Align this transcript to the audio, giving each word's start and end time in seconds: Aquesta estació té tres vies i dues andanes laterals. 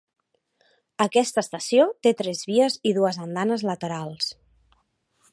Aquesta 1.03 1.41
estació 1.45 1.83
té 2.07 2.13
tres 2.21 2.41
vies 2.51 2.77
i 2.91 2.93
dues 2.99 3.19
andanes 3.27 3.65
laterals. 3.71 4.33